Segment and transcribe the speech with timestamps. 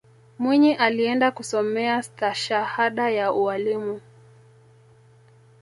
[0.39, 4.01] mwinyi alienda kusomea stashahada ya ualimu